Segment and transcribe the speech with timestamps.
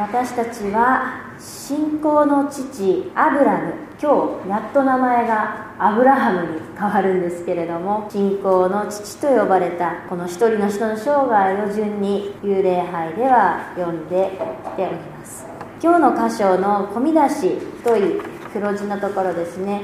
[0.00, 3.74] 私たちは信仰の父アブラム。
[4.00, 14.30] 今日やっと名前がアブラハムに変わるんですけれども信仰の父と呼ばれたこの一人の人の生涯を順に幽霊杯では読んで
[14.64, 15.46] きております。
[15.82, 18.22] 今日の箇所の「込み出し」という
[18.54, 19.82] 黒字のところですね。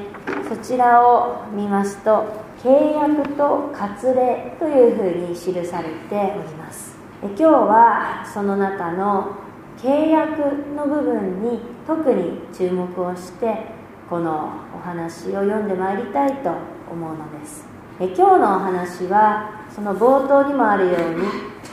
[0.49, 2.25] そちらを見ますと
[2.65, 6.97] 契約と割礼というふうに記されております。
[7.23, 9.45] 今日はその中の
[9.79, 10.41] 契約
[10.75, 13.77] の部分に特に注目をして
[14.09, 16.51] このお話を読んでまいりたいと
[16.91, 17.67] 思うのです。
[18.01, 21.27] え今日のお話はその冒頭にもあるように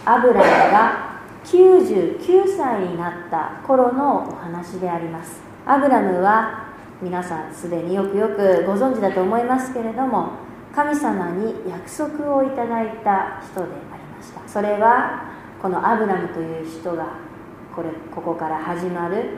[0.06, 5.42] アブラムが99歳になった頃のお話であります。
[5.66, 10.32] アブラムは皆さんすでによくよくご存知だと思いますけれども
[10.74, 14.42] 神様に約束をいただいた人でありました。
[14.48, 15.32] それは
[15.62, 17.33] このアブラムという人が
[17.76, 19.32] これここから始まる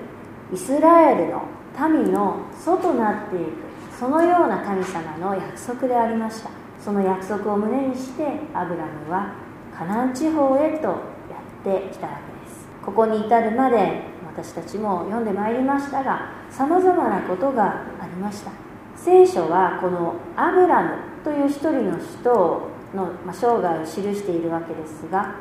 [0.53, 1.43] イスラエルの
[1.89, 3.51] 民の祖となっていく
[3.97, 6.49] そのような神様の約束でありました。
[6.83, 8.23] その約束を胸にして
[8.53, 9.33] アブラムは
[9.75, 12.67] カナン地方へとやってきたわけです。
[12.85, 18.51] ここに至るまで私たちも読んでまいりましたがさまざまなことがありました。
[18.95, 20.89] 聖書はこのアブラム
[21.23, 25.35] という一人の人の生涯を記しているわけですが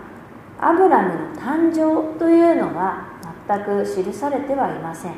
[0.58, 3.06] アブラムの誕生というのは
[3.48, 5.12] 全く記されてはいません。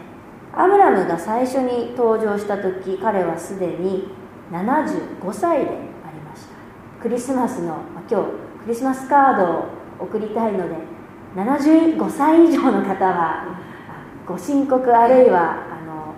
[0.54, 4.08] アブラムが最初に登場した時彼はすでに
[4.50, 5.72] 75歳であ
[6.10, 6.54] りました。
[7.02, 7.78] クリスマスの
[8.10, 8.26] 今日
[8.64, 9.64] クリスマスカードを
[10.00, 10.74] 送りたいので
[11.36, 13.58] 75歳以上の方は
[14.26, 16.14] ご申告あるいはあの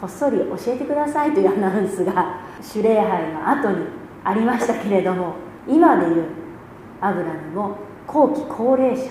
[0.00, 2.42] こっそり教えてくださいというアナウンスが
[2.74, 3.86] 守礼拝の後に
[4.24, 5.34] ありましたけれども
[5.66, 6.26] 今でいう
[7.00, 7.78] アブラムも
[8.08, 9.10] 後期高齢者だ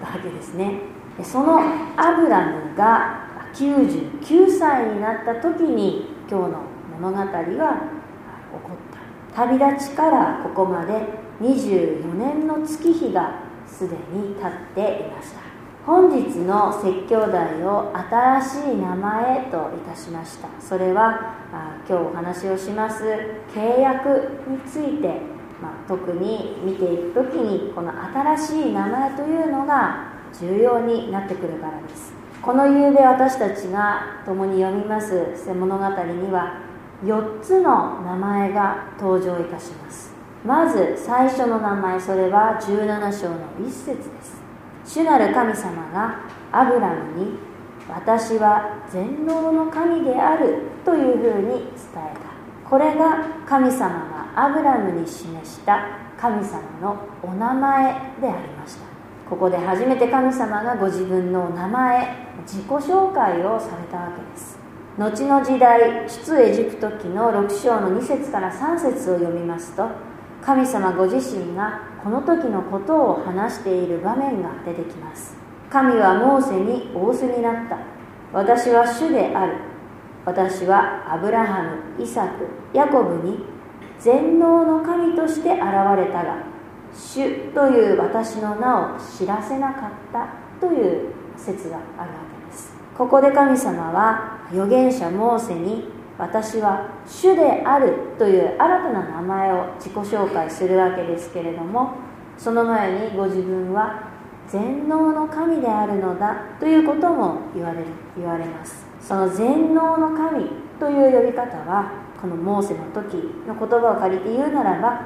[0.00, 0.80] たわけですね。
[1.22, 1.58] その
[1.96, 6.60] アブラムが99歳になった時に今日の
[7.00, 7.70] 物語が起こっ
[9.34, 9.46] た。
[9.46, 10.92] 旅立ちからここまで
[11.40, 15.40] 24年の月日がすでに経っていました。
[15.86, 20.48] 本日の説教題を新しい名前といたしました。
[20.60, 21.34] それは
[21.88, 23.04] 今日お話をします。
[23.54, 25.33] 契約について
[25.64, 27.90] まあ、特に見ていく時にこの
[28.36, 32.12] 新しい名前というのが重要になってくるからです。
[32.42, 36.60] この夕べ私たちが共に読みます物語には
[37.02, 40.12] 4つの名前が登場いたします。
[40.44, 43.36] まず最初の名前それは17章の
[43.66, 44.42] 一節です。
[44.84, 46.20] 主なる神様が
[46.52, 47.38] アブラムに
[47.88, 52.68] 私は全能の神であるというふうに伝えた。
[52.68, 58.84] これが神様アブラムに示した神様のお名前でありました。
[59.28, 62.08] ここで初めて神様がご自分のお名前
[62.46, 64.58] 自己紹介をされたわけです。
[64.98, 69.88] 後の時代出エジプト記の6章の2節から3節を読みますと
[70.40, 75.36] 神様ご自身がこの時のことを話している場面が出てきます。
[75.70, 77.78] 神はモーセに仰せになった。
[78.32, 79.54] 私は主である。
[80.24, 83.53] 私はアブラハムイサクヤコブに
[84.04, 85.62] 全能の神として現
[85.96, 86.44] れたが
[86.92, 90.28] 主という私の名を知らせなかった
[90.60, 92.74] という説があるわけです。
[92.94, 95.88] ここで神様は預言者モーセに
[96.18, 101.94] 私は主であるという新たな名前を自己紹介するわけですけれども
[102.36, 104.10] その前にご自分は
[104.48, 107.86] 全能の神であるのだということも言われる
[108.18, 108.84] 言われます。
[109.00, 110.44] その全能の神
[110.78, 113.14] という呼び方はこのモーセの時
[113.46, 115.02] の言葉を借りて言うならば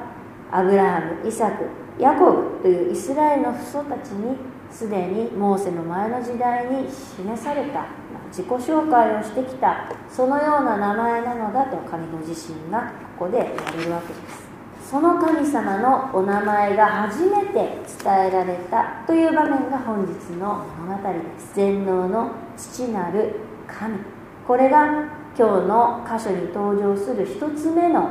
[0.51, 1.65] アブラハムイサク
[1.99, 4.37] ヤコブというイスラエルの父祖たちに
[4.71, 7.87] すでにモーセの前の時代に示された
[8.29, 14.49] 自己紹介をしてきたそのような名前なのだと神ご自身がここで言われるわけです。
[14.89, 21.53] その神様のお名前が初めて伝えられたという場面が本日の物語です。
[21.55, 23.35] 全能の父なる
[23.67, 23.99] 神。
[24.47, 28.09] これが今日の箇所に登場する1つ目の名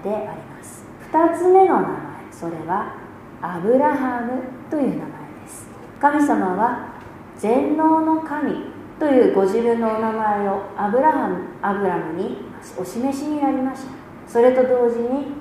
[0.02, 0.86] であります。
[1.12, 1.96] 2つ目の名前
[2.32, 2.96] それは
[3.42, 5.68] アブラハムという名前です。
[6.00, 6.94] 神様は
[7.36, 12.38] 全能の神というご自分のお名前をアブラハムアブラムに
[12.78, 13.92] お示しになりました。
[14.26, 15.34] それと同時に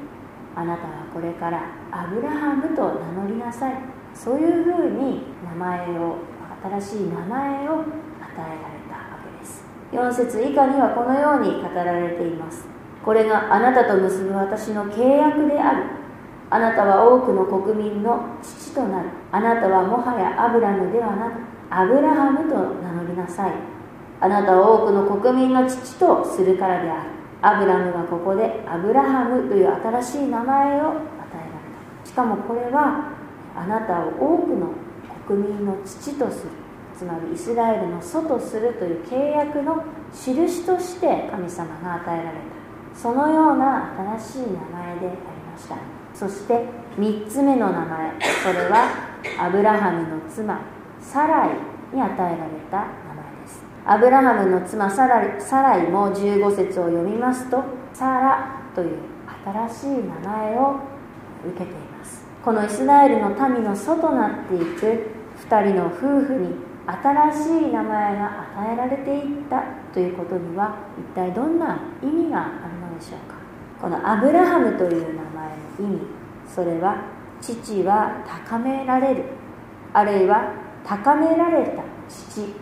[0.54, 3.76] あなたはこれからアブラハムと名乗りなさい。
[4.14, 6.18] そういうふうに名前を
[6.82, 8.71] 新しい名前を与えられ
[9.92, 12.66] 4節以下にはこのように語られています。
[13.04, 15.84] これがあなたと結ぶ私の契約である。
[16.50, 19.10] あなたは多くの国民の父となる。
[19.32, 21.34] あなたはもはやアブラムではなく
[21.70, 23.54] アブラハムと名乗りなさい。
[24.20, 27.10] あなたを多くの国民の父とするからである。
[27.42, 31.02] アブラムがここでアブラハムという新しい名前を与えられ
[32.04, 32.10] た。
[32.10, 33.12] しかもこれは
[33.56, 34.68] あなたを多くの
[35.28, 36.52] 国民の父とする。
[37.02, 39.84] つまりイスラエルの祖とするという契約の
[40.14, 45.16] 印として神様が与えられたそのような新しい名前であり
[45.52, 45.78] ました。
[46.14, 46.64] そして
[47.00, 48.12] 3つ目の名前。
[48.44, 48.86] それは
[49.40, 50.60] アブラハムの妻
[51.00, 51.50] サライ
[51.92, 52.36] に与えられ
[52.70, 53.66] た名前です。
[53.84, 57.64] アブラハムの妻サラサライも15節を読みますと
[57.94, 58.98] サラという
[59.44, 59.88] 新しい
[60.24, 60.76] 名前を
[61.48, 62.24] 受けています。
[62.46, 69.64] このイスラエルの民の祖となっていく2人の夫婦に新しい名前が与えられていった
[69.94, 73.36] ということには一体どんな意味があるのでしょうか？
[73.80, 75.50] このアブラハムという名前
[75.80, 76.02] の意味
[76.48, 77.04] それは
[77.40, 79.26] 父は高められる。
[79.94, 82.54] あるいは高められた父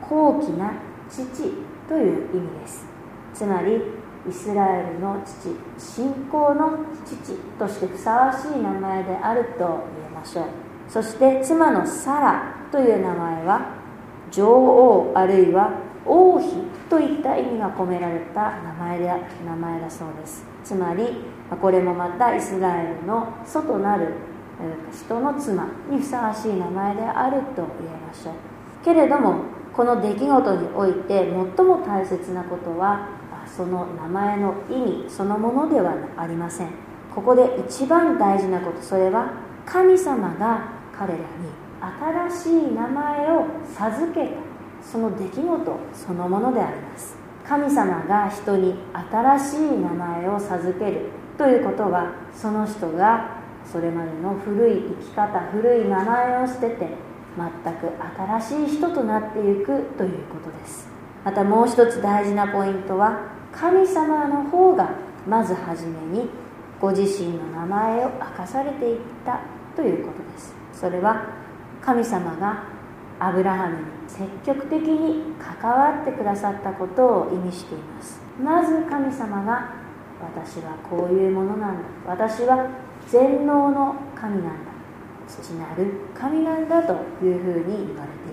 [0.00, 0.72] 高貴な
[1.08, 1.52] 父
[1.88, 2.86] という意味です。
[3.34, 3.80] つまり
[4.28, 10.44] イスラエルの父信仰の父としてふさわしい名前であると言えましょう。
[10.88, 13.74] そして妻のサラという名前は
[14.30, 16.48] 女王あるいは王妃
[16.88, 19.12] といった意味が込められた名前で
[19.46, 20.44] 名前だそうです。
[20.64, 21.06] つまり
[21.60, 24.14] これもまたイスラエルの祖となる
[24.90, 28.34] 人の妻にふさわしい名前であると言えましょう。
[28.82, 33.08] けれどもこの出来事において最も大切なことは
[33.46, 36.68] その名前の意味そのものではありません。
[37.14, 39.32] ここで一番大事なことそれは
[39.66, 41.24] 神様が彼らに
[41.82, 44.52] 新しい名前を授けた。
[44.82, 47.16] その出来事そのものであります。
[47.46, 51.06] 神様が人に新しい名前を授ける
[51.36, 56.88] ということはその人がそれまでの古い生き方古い名前を捨てて
[57.36, 57.90] 全く
[58.40, 60.88] 新しい人となっていくということです。
[61.24, 63.20] またもう一つ大事なポイントは
[63.52, 64.90] 神様の方が
[65.28, 66.28] まず初めに
[66.80, 69.40] ご自身の名前を明かされていった
[69.76, 70.54] ということです。
[70.72, 71.41] それは
[71.84, 72.64] 神様が
[73.18, 78.20] アブラハムに積極的に関わってくださったことを意味しています。
[78.40, 79.74] まず神様が
[80.20, 81.88] 私はこういうものなんだ。
[82.06, 82.68] 私は
[83.08, 84.72] 全能の神なんだ。
[85.28, 86.92] 父なる神なんだと
[87.24, 88.32] いうふうに言われてい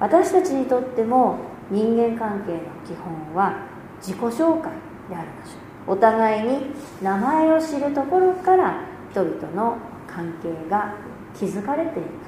[0.00, 0.06] た。
[0.06, 1.38] 私たちにとっても
[1.70, 3.66] 人間関係の基本は
[4.00, 4.72] 自己紹介
[5.10, 6.60] でありましょうお互いに
[7.02, 9.76] 名前を知るところから人々の
[10.06, 10.94] 関係が
[11.34, 12.27] 築かれていく。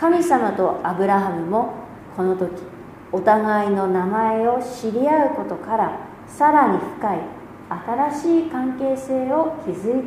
[0.00, 1.74] 神様とアブラハムも
[2.16, 2.50] この時
[3.12, 7.18] お互いの名前を知り合うことからさらに深い
[7.68, 10.02] 新しい関係性を築いていっ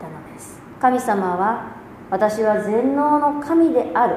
[0.00, 0.60] たのです。
[0.80, 1.76] 神様は
[2.10, 4.16] 私は全能の神である。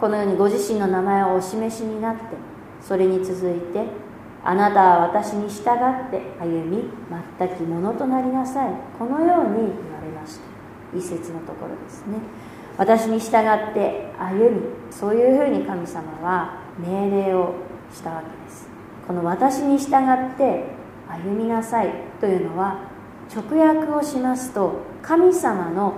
[0.00, 2.22] このようにご自身の名前をお示しになって
[2.80, 3.84] それに続いて
[4.42, 6.88] あなたは私に従って歩み
[7.38, 8.72] 全きものとなりなさい。
[8.98, 10.96] このように言われました。
[10.96, 12.16] 一節のところですね。
[12.82, 17.54] 私に従って歩みそういうふうに神様は命令を
[17.94, 18.68] したわけです。
[19.06, 20.64] この私に従って
[21.08, 21.90] 歩みなさい
[22.20, 22.80] というのは
[23.32, 25.94] 直訳をしますと神様の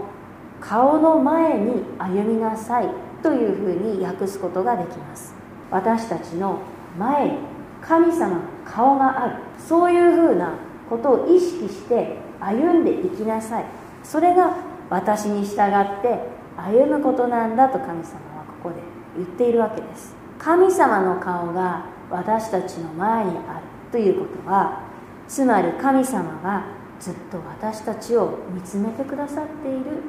[0.61, 2.89] 顔の前に歩みなさい
[3.23, 5.35] というふうに訳すことができます。
[5.71, 6.59] 私たちの
[6.99, 7.39] 前に
[7.81, 9.37] 神様の顔がある。
[9.59, 10.53] そういうふうな
[10.91, 13.65] ことを意識して歩んでいきなさい。
[14.03, 14.55] それが
[14.91, 18.77] 私に従って歩むことなんだと神様はここで
[19.17, 20.15] 言っているわけです。
[20.39, 24.81] 神様の顔が私たちの前にあるということは
[25.27, 26.65] つまり神様が
[27.01, 30.01] ずっと私たちを見つめてくださっているというこ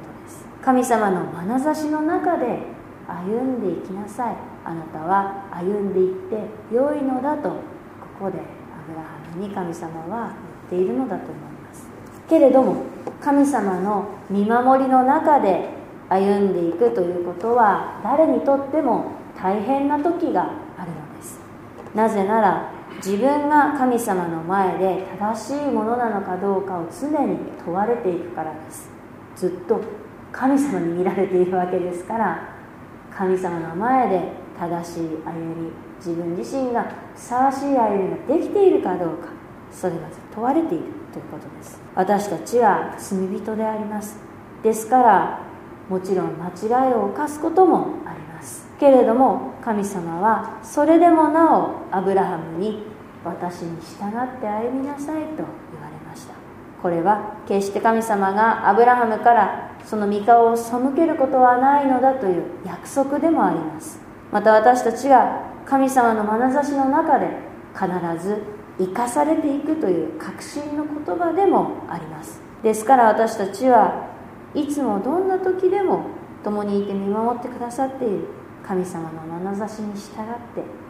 [0.00, 0.46] とです。
[0.62, 2.62] 神様の眼差しの中で
[3.06, 4.36] 歩んでいきなさい。
[4.64, 7.56] あなたは歩んでいって良いのだとこ
[8.18, 8.40] こでア
[8.88, 10.32] ブラハムに神様は
[10.70, 11.86] 言っているのだと思います。
[12.28, 12.76] けれども
[13.20, 15.68] 神様の見守りの中で
[16.14, 20.42] 歩んでいくということは誰にとっても大変な時が
[20.78, 21.40] あるのです。
[21.94, 28.88] なぜなら自分が神様の前で正しいものなのかどうかを常に問われていくからです。
[29.34, 29.80] ずっと
[30.30, 32.48] 神様に見られているわけですから
[33.16, 39.28] 神様の前で正しい歩み自分自身がふさわしい歩みができているかどうか
[39.72, 40.02] それが
[40.32, 41.80] 問われているということです。
[41.94, 44.18] 私たちは罪人であります。
[44.62, 45.53] ですから
[45.88, 46.48] もちろん間
[46.86, 48.66] 違いを犯すこともあります。
[48.78, 52.82] けれども神様はそれでもなおアブラハムに
[53.24, 55.44] 私に従って歩みなさいと言
[55.80, 56.34] われました。
[56.82, 64.00] これは決して神様がアブラハムからその御顔を背けることはないのだという約束でもあります。
[64.32, 67.28] また私たちが神様の眼差しの中で
[67.72, 67.88] 必
[68.22, 68.42] ず
[68.78, 72.40] 生かされていくという確信の言葉でもあります。
[72.62, 74.13] ですから私たちは
[74.54, 76.06] いつもどんな時でも
[76.42, 78.24] 共にいて見守ってくださっている
[78.66, 80.84] 神様の眼差しに従って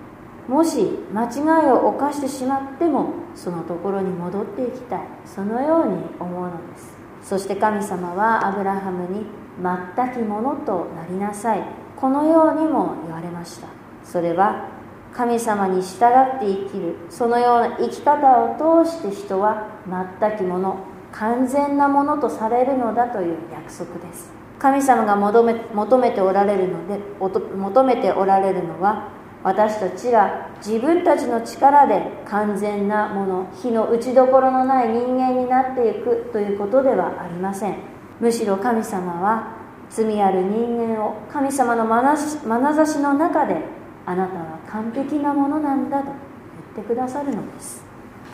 [0.46, 5.00] もし間違いを犯してしまってもそのところに戻っていきたい。
[5.24, 6.94] そのように思うのです。
[7.22, 9.24] そして神様はアブラハムに
[9.62, 11.62] 全きものとなりなさい。
[11.96, 13.68] このようにも言われました。
[14.04, 14.68] それは
[15.14, 19.68] 神様に従って生きるそのような生き方を通して人は
[20.20, 20.76] 全きもの
[21.14, 24.32] 完全なものとされるのだという約束です。
[24.58, 29.08] 神様が求め求めておられるので求めておられるのは
[29.42, 37.76] 私たちが自分たちの力で完全なもの火の打ちどころのない人間になっていくということではありません。
[38.20, 39.54] むしろ神様は
[39.90, 42.16] 罪ある人間を神様の眼
[42.74, 43.56] 差しの中で
[44.06, 46.06] あなたは完璧なものなんだと
[46.74, 47.83] 言ってくださるのです。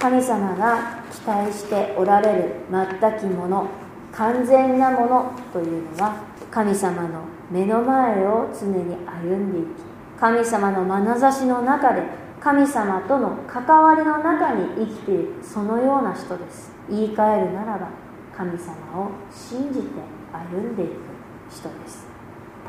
[0.01, 3.69] 神様が期待しておられる全きもの
[4.11, 9.67] 完全なものというのは神様の目の前を常に歩んでいき
[10.19, 12.03] 神様の眼差しの中で
[12.41, 16.73] 神様との関わりの中に生きているそのような人です。
[16.89, 17.91] 言い換えるならば
[18.35, 19.87] 神様を信じて
[20.33, 20.93] 歩んでいく
[21.51, 22.07] 人です。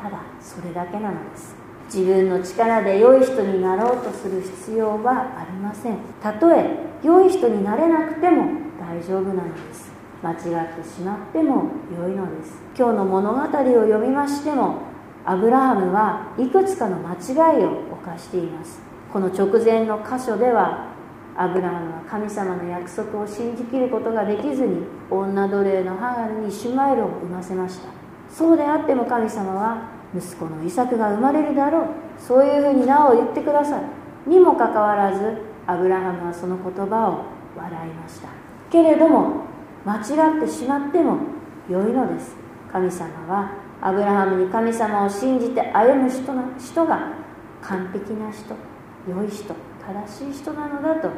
[0.02, 1.56] ただそれだけなのです。
[1.86, 5.98] 自分の力で良い人になろうとする必要はありません。
[6.22, 9.92] たとえ良い人になれなくても大丈夫なのです。
[10.22, 12.62] 間違ってしまっても良いのです。
[12.78, 14.82] 今日の物語を読みましても
[15.24, 18.80] アブラハムはいくつかの間違いを犯しています。
[19.12, 20.92] この直前の箇所では
[21.36, 27.88] アブラハムは神様の約束を信じきることができずに女奴隷のハガルにシュマイルを産ませました。
[28.30, 31.86] そうであっても神様は息子のイサクが生まれるだろう。
[32.18, 34.28] そういうふうになお言ってください。
[34.28, 37.24] にもかかわらずアブラハムはその言葉を
[37.56, 38.28] 笑いました。
[38.70, 39.44] けれども
[39.84, 41.18] 間違ってしまっても
[41.68, 42.36] 良いのです。
[42.70, 47.12] 神様はアブラハムに神様を信じて歩む人の人が
[47.60, 48.54] 完璧な人
[49.08, 49.54] 良い人
[49.84, 51.08] 正しい人なのだと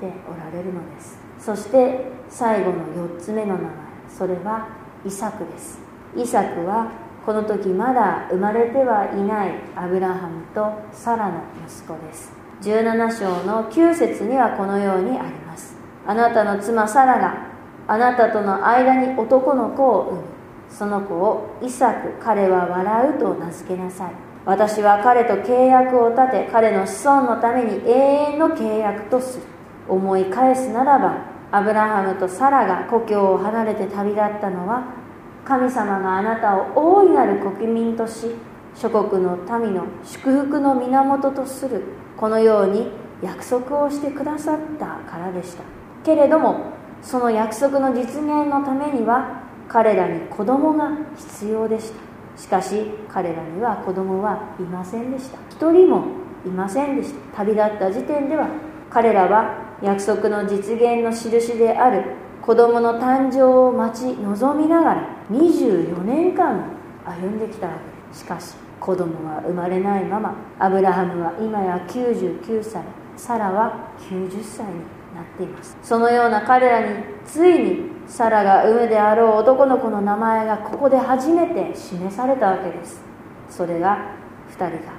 [0.00, 1.18] 言っておられるのです。
[1.38, 3.70] そして最後の4つ目の名前
[4.08, 4.68] それは
[5.04, 5.80] イサクです。
[6.14, 6.92] イサクは
[7.24, 12.32] この時まだ生まれてはいないアブラハムとサラの息子です。
[12.62, 15.76] 17章の9節にはこのようにあります。
[16.04, 17.46] あなたの妻サラが
[17.86, 20.22] あなたとの間に男の子を産む。
[20.68, 24.12] その子をイサク彼は笑うと名付けなさい。
[24.44, 27.90] 私は彼と契約を立て彼の子孫のために永
[28.32, 29.44] 遠の契約とする。
[29.88, 31.18] 思い返すならば
[31.52, 35.01] アブラハムとサラが故郷を離れて旅立ったのは
[35.44, 38.34] 神様があなたを大いなる国民とし
[38.74, 41.82] 諸国の民の祝福の源とする
[42.16, 42.90] このように
[43.22, 45.62] 約束をしてくださったからでした。
[46.04, 46.72] けれども
[47.02, 52.40] その約束の実現のためには彼らに子供が必要でした。
[52.40, 55.38] しかし彼らには子供はいませんでした。
[55.50, 56.04] 一人も
[56.46, 57.36] いませんでした。
[57.38, 58.48] 旅立った時点では
[58.90, 62.04] 彼らは約束の実現の印である
[62.42, 66.72] 子供の誕生を待ち望みながら24年間
[67.04, 67.68] 歩んできた。
[67.68, 72.82] わけしかし子供は生まれないままアブラハムは今や99歳
[73.16, 74.80] サラは90歳に
[75.14, 75.76] なっています。
[75.82, 83.02] そのような彼らについにサラが産むであろう男の子の名前がここで初めて示されたわけです。
[83.48, 84.16] それが
[84.50, 84.92] 2人が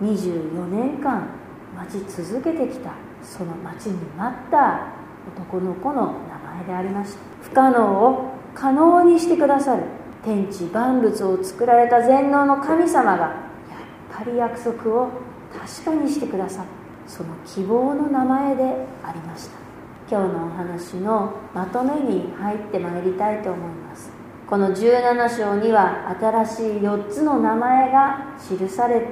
[0.00, 1.26] 24年間
[1.76, 2.92] 待ち続けてきた。
[3.20, 4.92] その待ちに待った
[5.36, 6.14] 男の子の
[6.62, 9.82] でありました不可能を可能にしてくださる
[10.24, 13.34] 天地万物を作られた全能の神様がや
[14.14, 15.10] っぱり約束を
[15.52, 18.62] 確かにしてくださったその希望の名前で
[19.02, 19.64] ありました。
[20.10, 24.10] 今日のお話のまとめに入ってまいりたいと思います。
[24.46, 29.06] この17章には新しい4つの名前が記されて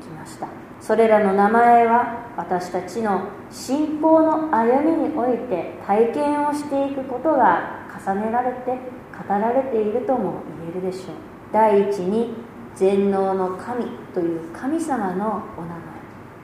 [0.00, 0.57] きました。
[0.88, 11.16] それらの名前は私たちの信仰の歩みにおいて体験をしていくことが重ねられて語られているとも言えるでしょう。
[11.52, 12.32] 第一に
[12.74, 15.78] 全能の神という神様のお名前。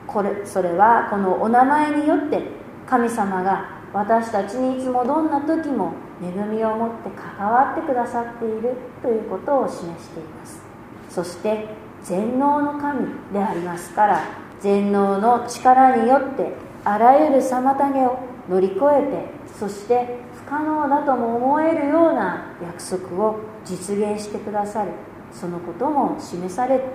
[0.05, 2.43] これそれはこのお名前によって
[2.85, 7.09] 神様が私たちにいつもどんな時も恵みを持って
[7.39, 10.61] 関わってくださっているということを示しています。
[11.09, 14.23] そして全能の神でありますから
[14.61, 24.91] 全能の力によってあらゆる妨げを乗り越えてそして不可能だとも思えるような約束を実現してくださる
[25.31, 26.93] そのことも示されている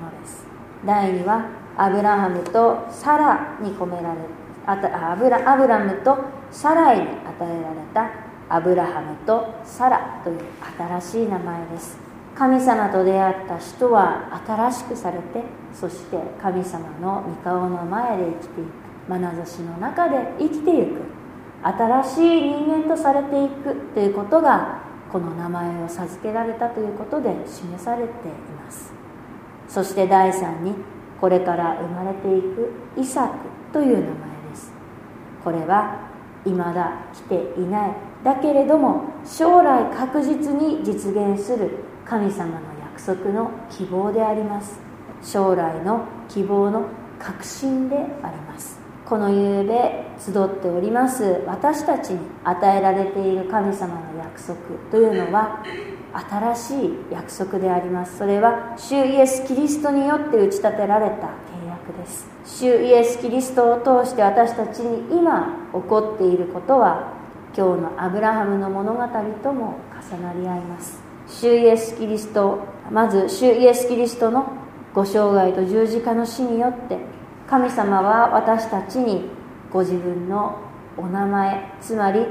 [0.00, 0.46] のです。
[0.86, 4.20] 第2はアブラハムとサラに込められ
[4.66, 6.16] あたアブラアブラムと
[6.50, 7.08] サライに与
[7.40, 8.10] えられた
[8.48, 10.40] アブラハムとサラという
[10.78, 12.01] 新しい名前です。
[12.36, 18.82] 神様と出会った人は新しくされてそして神様の御顔の前で生きていく。
[19.08, 21.00] 眼差しの中で生きていく。
[21.62, 23.74] 新しい人間とされていく。
[23.94, 28.30] ということがこの名前を授けられたということで示されてい
[28.64, 28.92] ます。
[29.68, 30.74] そして第3に
[31.20, 33.34] これから生まれていくイサク
[33.72, 34.06] という名前
[34.50, 34.72] です。
[35.44, 36.10] これは
[36.44, 37.90] 未だ来ていない。
[38.24, 41.91] だけれども将来確実に実現する。
[42.12, 44.78] 神様の約束の希望であります。
[45.22, 46.84] 将来の希望の
[47.18, 48.78] 確信であります。
[49.06, 51.42] この夕べ集っております。
[51.46, 54.58] 私たちに与えられている神様の約束
[54.90, 55.64] というのは
[56.54, 58.18] 新しい約束であります。
[58.18, 62.28] それは主イエス・キリストによって打ち立てられた契約です。
[62.44, 67.14] 主イエス・キリストを通して私たちに今起こっていることは
[67.56, 69.02] 今日のアブラハムの物語
[69.42, 69.76] とも
[70.12, 71.11] 重なり合います。
[71.40, 72.58] 主イエス・キリスト
[72.90, 74.52] まず主イエス・キリストの
[74.94, 76.98] ご生涯と十字架の死によって
[77.48, 79.24] 神様は私たちに
[79.72, 80.60] ご自分の
[80.96, 82.26] お名前つまり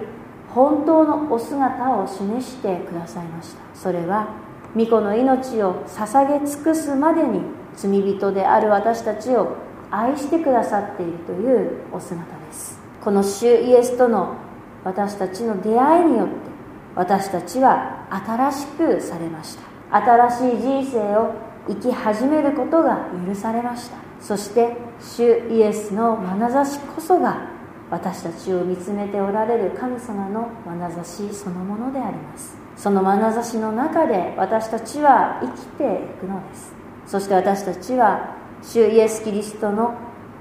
[0.54, 3.62] 本当のお姿を示してくださいました。
[3.74, 4.28] それは
[4.76, 7.42] 御子の命を捧げ尽くすまでに
[7.76, 9.56] 罪人である私たちを
[9.90, 12.80] 愛してくださっているというお姿です。
[13.02, 14.36] この主イエスとの
[14.84, 16.51] 私たちの出会いによって
[16.96, 19.64] 私たちは新しくされました。
[19.98, 21.34] 新しい人生を
[21.68, 23.98] 生き始めることが許されました。
[24.20, 27.50] そして主イエスの眼差しこそが
[27.90, 32.58] 私たちを見つめておられる神様の眼差しそのものであります。
[32.76, 36.74] その眼差しの中で私たちは生きていくのです。
[37.06, 39.96] そして私たちは主イエス・キリストの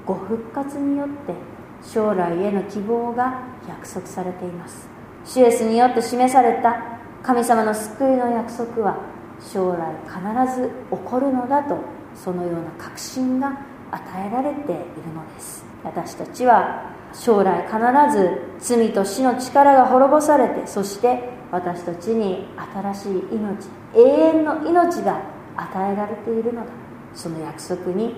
[0.06, 1.34] ご復活によって
[1.82, 4.99] 将来への希望が約束されています。
[5.32, 8.98] 主イエスによって示された神様の救いの約束は
[9.40, 11.78] 将来必ず起こるのだと
[12.16, 13.60] そのような確信が
[13.92, 14.74] 与えられている
[15.14, 15.64] のです。
[15.84, 17.78] 私たちは将来必
[18.12, 25.22] ず罪と死の力が滅ぼされてそして私たちに新しい命永遠の命が
[25.56, 26.66] 与えられているのだ。
[27.14, 28.16] その約束に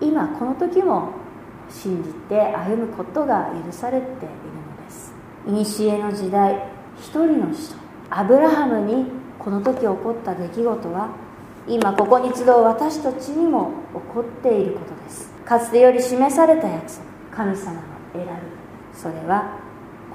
[0.00, 1.10] 今この時も
[1.68, 4.51] 信じて歩むことが許されている。
[5.44, 7.74] 古の時代一人の人
[8.10, 9.06] アブラハムに
[9.38, 11.08] この時起こった出来事は
[11.66, 15.32] 今ここに集う私たちにも起こっていることです。
[15.44, 17.02] かつてより示された約束
[17.32, 17.80] 神様の
[18.12, 18.28] 選び
[18.96, 19.58] それは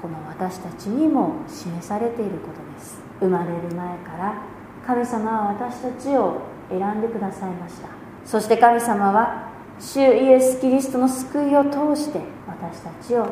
[0.00, 2.98] この私たちにも示されていることです。
[3.20, 4.42] 生まれる前から
[4.86, 7.88] 神様は私たちを選んでくださいました。
[8.24, 13.26] そして神様は主イエス・キリストの救いを通して私たちを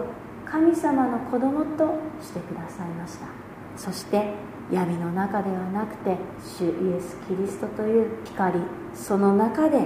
[0.51, 3.27] 神様の子供としてくださいました。
[3.77, 4.31] そして
[4.71, 8.61] 闇の中ではなくて主イエス・キリストという光
[8.95, 9.81] その中で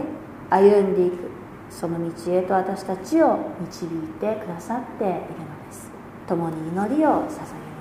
[0.48, 1.30] 歩んでいく
[1.70, 3.88] その道へと私たちを導い
[4.20, 5.18] てくださっているの
[5.66, 5.90] です。
[6.28, 7.30] 共に祈りを捧げ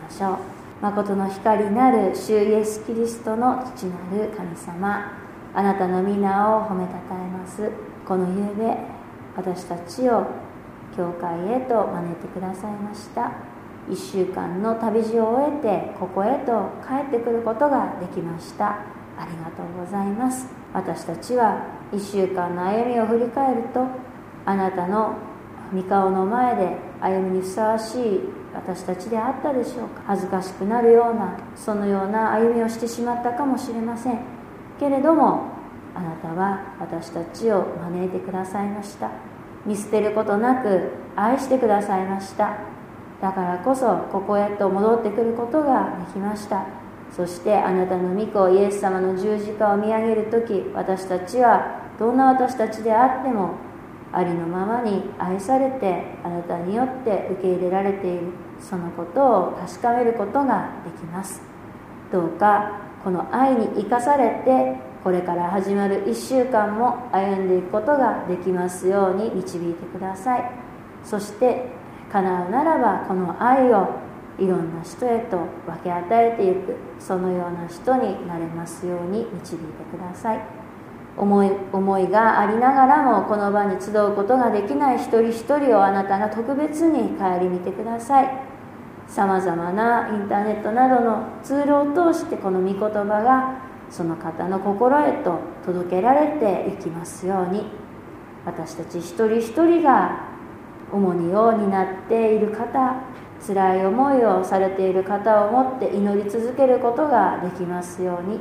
[0.03, 0.37] ましょう。
[0.81, 5.11] 誠の光なる主イエス・キリストの父なる神様
[5.53, 7.69] あなたの皆を褒めたたえます。
[8.07, 8.77] この夕べ
[9.35, 10.25] 私たちを
[10.99, 13.31] 教会へと招いてくださいました。
[13.89, 18.65] 1週間の旅路を終えてここへと帰ってくることができました。
[19.17, 20.49] ありがとうございます。
[20.73, 23.87] 私たちは1週間の歩みを振り返ると
[24.45, 25.15] あなたの
[25.73, 28.19] 御顔の前で歩みにふさわしい
[28.53, 30.01] 私たちであったでしょうか。
[30.05, 34.19] 恥ずかしくなるようなそのような歩みをしてしまったかもしれません。
[34.77, 35.45] けれども
[35.95, 39.28] あなたは私たちを招いてくださいました。
[39.65, 42.57] 見捨てることなく愛してくださいました。
[43.21, 46.65] だからこそここへと戻ってくることができました。
[47.11, 53.55] そしてあなたの御子イエス様の十字架を見上げる時私たちはどんな私たちであっても
[54.13, 58.27] ありのままに愛されてあなたによって受け入れられている。
[58.59, 61.41] そのことを確かめることができます。
[62.11, 70.51] どうかこの愛に生かされてこれから始まる1週間も歩んでいくことができますように導いてください。
[71.03, 71.67] そして
[72.11, 73.87] 叶うならばこの愛を
[74.37, 80.39] いろんな人へと分け与えていくそのような人になれますように導いてください。
[81.17, 88.29] 思い思いがありながらもこの場に集うことができない一人一人をあなたが特別に顧みてください。
[89.07, 97.67] さまざまなインターネットなどのツールを通してこの御言葉がその方の心へと届けられていきますように。
[98.45, 100.21] 私たち一人一人が
[100.91, 102.95] 重荷を担っている方
[103.45, 108.39] 辛い思いをされている方をもって祈り続けることができますように。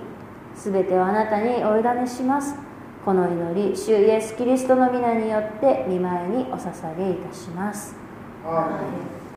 [0.54, 2.56] 全てをあなたにお委ねします。
[3.04, 7.94] この祈り主イエス・キリストの皆によって見舞いにお捧げいたします。